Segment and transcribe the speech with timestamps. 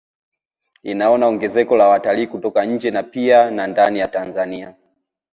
[0.83, 4.75] Inaona ongezeko la watalii kutoka nje na pia na ndani ya Tanzania